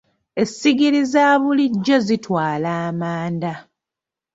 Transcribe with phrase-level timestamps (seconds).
[0.41, 3.53] Essigiri za bulijjo zitwala amanda.